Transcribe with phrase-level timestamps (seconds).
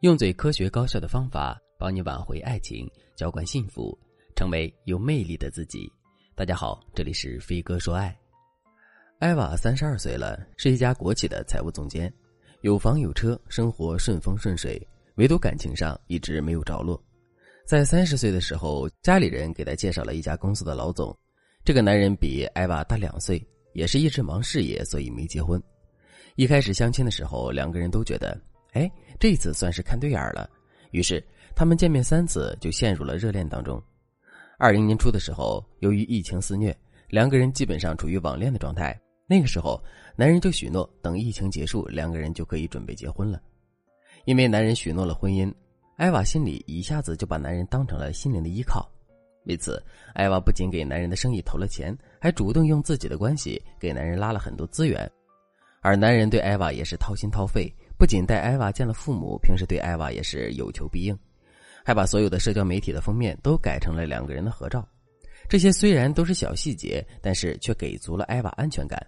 [0.00, 3.98] 用最科学高效的方法帮你挽回爱情，浇灌幸福，
[4.36, 5.92] 成为有魅力的自己。
[6.36, 8.16] 大家好，这里是飞哥说爱。
[9.18, 12.12] 艾娃三十二岁了，是一家国企的财务总监，
[12.60, 14.80] 有房有车，生活顺风顺水，
[15.16, 17.02] 唯独感情上一直没有着落。
[17.64, 21.12] 在三十岁的时候，家里人给他介绍了一家公司的老总。
[21.64, 25.60] 这个男人比艾娃大两岁，也是一直忙事业，所以没结婚。
[26.36, 28.40] 一开始相亲的时候，两个人都觉得。
[28.72, 30.48] 哎，这次算是看对眼了。
[30.90, 31.22] 于是
[31.54, 33.82] 他们见面三次就陷入了热恋当中。
[34.58, 36.76] 二零年初的时候，由于疫情肆虐，
[37.08, 38.98] 两个人基本上处于网恋的状态。
[39.26, 39.82] 那个时候，
[40.16, 43.40] 男人就许诺等疫情结束，两个人就可以准备结婚了。
[44.24, 45.52] 因为男人许诺了婚姻，
[45.96, 48.90] 艾娃心里一下子就把男人当成了心灵的依靠。
[49.44, 49.82] 为此，
[50.14, 55.10] 艾娃不仅给男人的生意投了钱，还主动用自己的关系给男人拉了很多资源。
[55.80, 57.72] 而男人对艾娃也是掏心掏肺。
[57.98, 61.18] 不仅带艾娃见了父母，平时对艾娃也是有求必应，
[61.84, 64.86] 还把所有的社交媒体的封面都改成了两个人的合照。
[65.48, 69.04] 这些虽然都是小细节，但是却给足了艾娃安全感。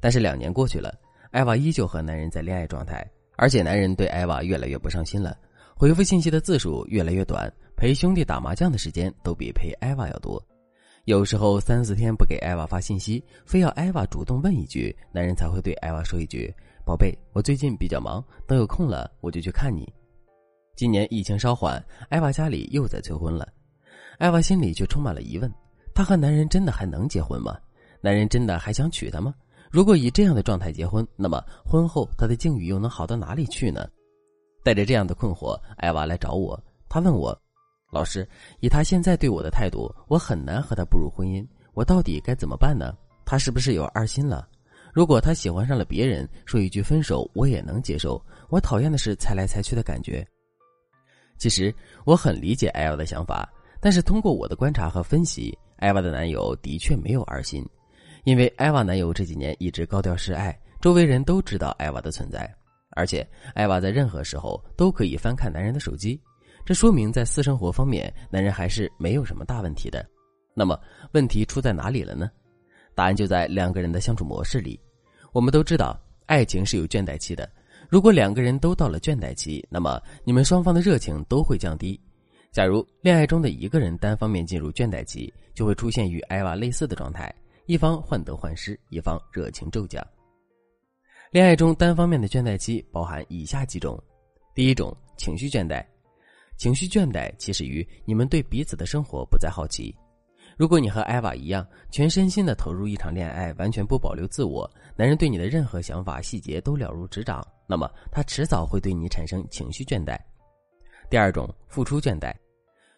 [0.00, 0.94] 但是两年过去了，
[1.32, 5.36] 艾娃依旧和男人在恋爱状态，而且男人对艾娃越来越不上心了，
[5.74, 10.42] 回复信息的字数越来越短，陪兄弟打麻将的时间都比陪艾娃要多。
[11.04, 16.54] 有时候三四天不给艾娃发信息，非要艾娃主动问一句，男人才会对艾娃说一句。
[16.88, 19.86] 宝贝，我最近比较忙，等有空了我就去看你。
[20.74, 23.46] 今年疫情稍缓，艾娃家里又在催婚了，
[24.16, 25.52] 艾娃心里却充满了疑问：
[25.94, 27.58] 她和男人真的还能结婚吗？
[28.00, 29.34] 男人真的还想娶她吗？
[29.70, 33.86] 如果以这样的状态结婚，那么婚后她的境遇又能好到哪里去呢？
[34.64, 36.58] 带着这样的困惑，艾娃来找我，
[36.88, 37.38] 她问我
[37.92, 38.26] ：“老师，
[38.60, 42.96] 以他现在对我的态度，我很难和他步入婚姻，我到底该怎么办呢？
[43.26, 44.48] 他是不是有二心了？”
[44.98, 48.20] 如果他喜欢上了别人，说一句分手，我也能接受。
[48.48, 50.26] 我讨厌的是猜来猜去的感觉。
[51.38, 51.72] 其实
[52.04, 53.48] 我很理解艾娃的想法，
[53.80, 57.64] 但是通过我的观察和分析，艾娃的男友的确没有二心，
[58.24, 62.52] 因为艾娃男友这几年一直高调示爱，周围人都知道艾娃的存在，
[62.96, 66.20] 而且艾娃在任何时候都可以翻看男人的手机，
[66.64, 70.04] 这说明在私生活方面，男人还是没有什么大问题的。
[70.56, 70.76] 那么
[71.12, 72.28] 问题出在哪里了呢？
[72.96, 74.76] 答案就在两个人的相处模式里。
[75.32, 77.48] 我们都知道，爱情是有倦怠期的。
[77.88, 81.98] 如果两个人都到了倦怠期，那么你们双方的热情都会降低。
[82.50, 87.34] 假如恋爱中的一个人单方面进入倦怠期，就会出现与艾娃类似的状态：
[87.66, 90.04] 一方患得患失，一方热情骤降。
[91.30, 94.02] 恋爱中单方面的倦怠期包含以下几种：
[94.54, 95.84] 第一种，情绪倦怠。
[96.56, 99.94] 情绪倦怠起始于你们对彼此的生活不再好奇。
[100.58, 110.18] 如果你和艾娃一样，全身心的投入一场恋爱，完全不保留自我，男人对你的任何想法、细节都了如指掌，那么他迟早会对你产生情绪倦怠。
[111.08, 112.34] 第二种，付出倦怠。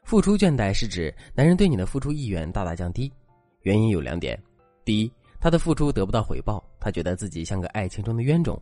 [0.04, 3.12] 付出倦怠是指男人对你的付出意愿大大降低，
[3.60, 4.42] 原因有两点：
[4.82, 8.58] 第一，他的付出得不到回报，他觉得自己像个爱情中的冤种，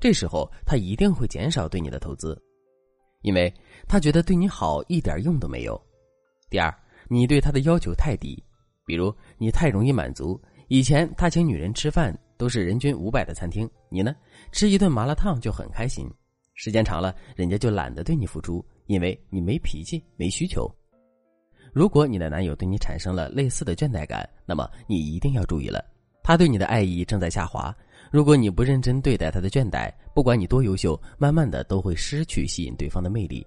[0.00, 2.36] 这时候他一定会减少对你的投资，
[3.22, 3.54] 因为
[3.86, 5.80] 他觉得对你好一点用都没有。
[6.50, 6.74] 第二。
[7.12, 8.40] 你对他的要求太低，
[8.86, 10.40] 比如你太容易满足。
[10.68, 14.14] 以前他请女人吃饭都是人均五百的餐厅，你呢
[14.52, 16.08] 吃一顿麻辣烫就很开心。
[16.54, 20.72] 时间长了，人家就懒得对你付出，因为你没脾气、没需求。
[21.72, 25.84] 如果你的男友对你产生了类似的倦怠感，那么你一定要注意了，
[26.22, 27.76] 他对你的爱意正在下滑。
[28.12, 33.44] 如果你不认真对待他的倦怠，不管你多优秀，慢慢的都会失去吸引对方的魅力。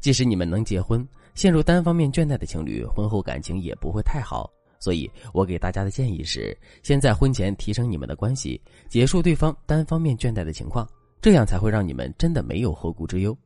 [0.00, 1.06] 即使你们能结婚，
[1.38, 4.50] 陷入单方面倦怠的情侣，婚后感情也不会太好。
[4.80, 10.84] 所以我给大家的建议是：先在婚前提升你们的关系，结束对方单方面倦怠的情况，
[11.22, 13.38] 这样才会让你们真的没有后顾之忧。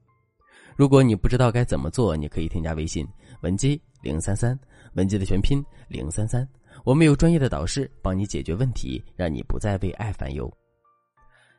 [0.75, 3.07] 如果你不知道该怎么做，你可以添加微信
[3.43, 4.59] 文姬零三三，
[4.95, 6.49] 文姬的全拼零三三，
[6.87, 10.51] 我们有专业的导师帮你解决问题，让你不再为爱烦忧。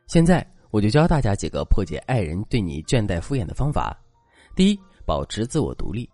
[0.08, 3.96] 现在我就教大家几个破解爱人对你倦怠敷衍的方法。
[4.56, 6.10] 第一，保持自我独立。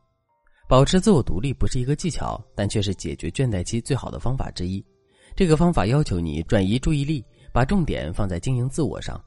[0.69, 4.85] 保持自我独立不是一个技巧，但却是解决倦怠期最好的方法之一。
[5.35, 9.19] 这个方法要求你转移注意力，把重点放在经营自我上。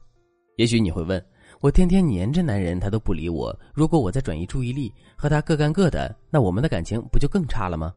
[0.55, 1.21] 也许你会问：
[1.59, 3.53] 我天天黏着男人，他都不理我。
[3.73, 7.93] 如果我再转移注意力，和他各干各的，那我们的感情不就更差了吗？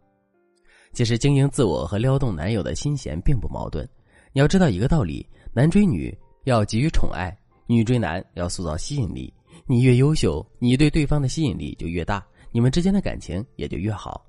[0.93, 3.89] 其实，经营自我和撩动男友的心弦并不矛盾。
[4.33, 6.13] 你要知道一个道理：男追女
[6.47, 7.33] 要给予宠爱，
[7.69, 9.33] 女追男要塑造吸引力。
[9.67, 12.27] 你越优秀，你对对方的吸引力就越大，
[12.57, 14.25] 你们之间的感情也就越好。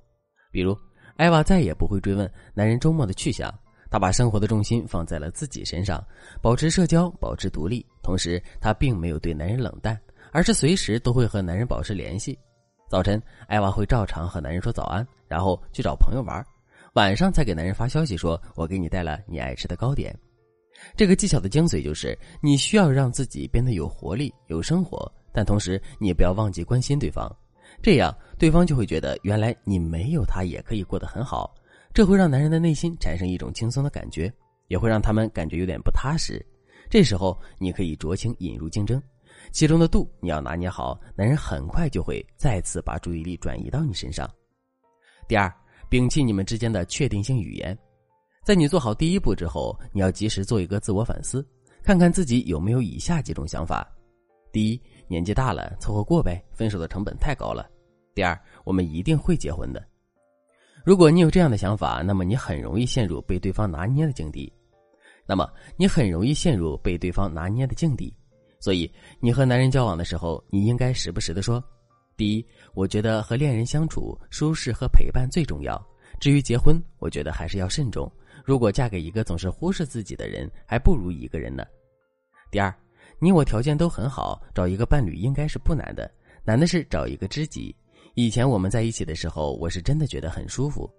[0.52, 0.78] 比如，
[1.16, 3.50] 艾娃再也不会追问男人周末的去向，
[3.90, 6.06] 她把生活的重心放在了自己身上，
[6.42, 7.86] 保持社交，保持独立。
[8.04, 9.98] 同时，她并没有对男人冷淡，
[10.34, 12.38] 而是随时都会和男人保持联系。
[12.90, 16.44] 早晨，艾娃会照常和男人说早安，然后去找朋友玩；
[16.96, 20.14] 晚上才给男人发消息说：“我给你带了你爱吃的糕点。”
[20.98, 27.34] 这个技巧的精髓就是，你需要让自己变得有活力、有生活，但同时你也不要忘记关心对方，
[27.82, 31.56] 这样对方就会觉得原来你没有他也可以过得很好，
[31.94, 34.32] 这会让男人的内心产生一种轻松的感觉，
[34.68, 36.44] 也会让他们感觉有点不踏实。
[36.90, 39.02] 这时候你可以酌情引入竞争，
[39.52, 44.30] 其中的度你要拿捏好，男人很快就会再次把注意力转移到你身上。
[45.28, 45.54] 第二，
[45.90, 47.78] 摒弃你们之间的确定性语言。
[48.46, 51.46] 在你做好第一步之后，你要及时做一个自我反思，
[51.84, 53.86] 看看自己有没有以下几种想法：
[54.52, 57.64] 第一，年纪大了，凑合过呗，分手的成本太高了；
[58.16, 59.86] 第二，我们一定会结婚的。
[60.84, 64.52] 如果你有这样的想法，那么你很容易陷入被对方拿捏的境地。
[65.26, 68.16] 那么你很容易陷入被对方拿捏的境地。
[68.60, 71.64] 所以，你和男人交往的时候，你应该时不时的说：
[72.16, 75.80] 第一，我觉得和恋人相处舒适和陪伴最重要。
[76.20, 78.12] 至于结婚，我觉得还是要慎重。
[78.44, 81.66] 如果嫁给一个总是忽视自己的人，还不如一个人呢。
[82.50, 82.74] 第二，
[83.20, 86.10] 你我条件都很好，找一个伴侣应该是不难的，
[86.44, 87.76] 难的是找一个知己。
[88.14, 90.90] 以前我们在一起的时候，我是真的觉得很舒服。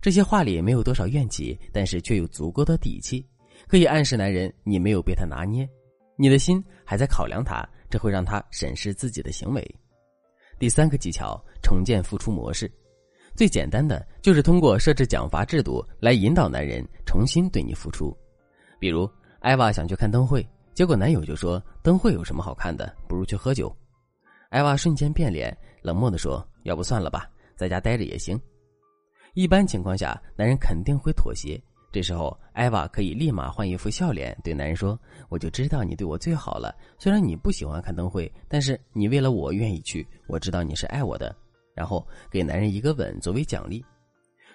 [0.00, 3.26] 这些话里没有多少怨气，但是却有足够的底气，
[3.66, 5.68] 可以暗示男人你没有被他拿捏，
[6.16, 9.74] 你的心还在考量他，这会让他审视自己的行为。
[10.58, 12.70] 第三个技巧，重建付出模式。
[13.34, 18.16] 最简单的就是通过设置奖罚制度来引导男人重新对你付出，
[18.80, 19.08] 比如
[19.38, 20.44] 艾娃想去看灯会，
[20.78, 22.94] 结果男友就说：“灯会有什么好看的？
[23.08, 23.76] 不如去喝酒。”
[24.48, 25.52] 艾娃瞬间变脸，
[25.82, 28.40] 冷漠的说：“要不算了吧，在家待着也行。”
[29.34, 31.60] 一般情况下，男人肯定会妥协。
[31.90, 34.96] 这时候，艾娃可以立马换一副笑脸，对男人说
[35.28, 36.72] ：“我就知道你对我最好了。
[36.96, 41.34] 虽然你不喜欢看灯会，但是你为了我愿意去，我知道你是爱我的。”
[41.74, 43.84] 然后给男人一个吻作为奖励。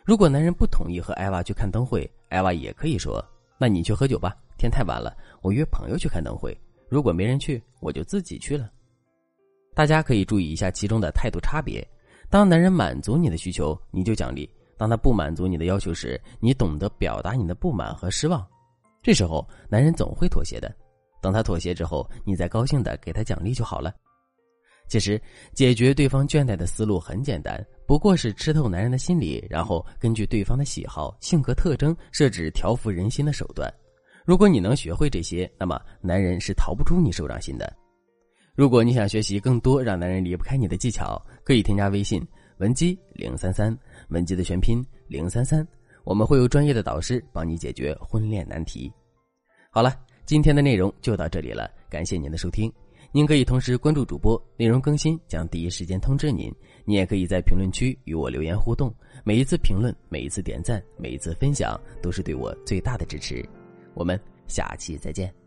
[0.06, 3.22] 如果男人不同意和艾娃去看灯会，艾娃也可以说
[3.60, 6.58] ：“那你去喝酒吧，天太晚了，我约朋友去看灯会。
[6.88, 8.72] 如果没人去，我就自己去了。”
[9.76, 11.86] 大家可以注意一下其中的态度差别。
[12.30, 18.48] 当男人满足你的需求，你就奖励；当他不满足你的要求时，你懂得表达你的不满和失望。
[19.02, 20.74] 这时候，男人总会妥协的。
[21.22, 23.94] 等他妥协之后，你再高兴的给他奖励就好了。
[24.88, 25.20] 其实，
[25.54, 33.74] 解决对方倦怠的思路很简单，不过是吃透男人的心理，然后根据对方的喜好、性格特征设置调服人心的手段。
[34.26, 37.72] 如果你能学会这些，那么男人是逃不出你手掌心的。
[38.56, 42.26] 如果你想学习更多让男人离不开你的技巧，可以添加微信
[42.58, 43.78] 文姬零三三，
[44.10, 45.68] 文姬的全拼零三三，
[46.06, 48.92] 我们会有专业的导师帮你解决婚恋难题。
[49.70, 49.94] 好了，
[50.26, 52.72] 今天的内容就到这里了，感谢您的收听。
[53.12, 56.50] 您可以同时关注主播，内容更新将第一时间通知您。
[56.86, 58.94] 您也可以在评论区与我留言互动，
[59.24, 63.44] 每一次评论、每一次点赞、每一次分享，都是对我最大的支持。
[63.94, 65.43] 我们下期再见。